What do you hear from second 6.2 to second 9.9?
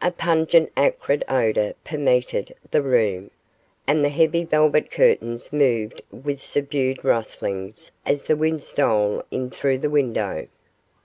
subdued rustlings as the wind stole in through the